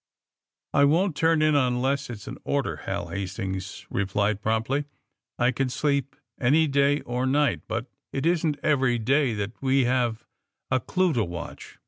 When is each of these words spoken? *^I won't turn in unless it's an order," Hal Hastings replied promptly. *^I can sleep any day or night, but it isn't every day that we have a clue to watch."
*^I 0.73 0.89
won't 0.89 1.15
turn 1.15 1.43
in 1.43 1.53
unless 1.53 2.09
it's 2.09 2.25
an 2.25 2.39
order," 2.43 2.77
Hal 2.87 3.09
Hastings 3.09 3.85
replied 3.91 4.41
promptly. 4.41 4.85
*^I 5.39 5.55
can 5.55 5.69
sleep 5.69 6.15
any 6.39 6.65
day 6.65 7.01
or 7.01 7.27
night, 7.27 7.61
but 7.67 7.85
it 8.11 8.25
isn't 8.25 8.57
every 8.63 8.97
day 8.97 9.35
that 9.35 9.53
we 9.61 9.83
have 9.85 10.25
a 10.71 10.79
clue 10.79 11.13
to 11.13 11.23
watch." 11.23 11.77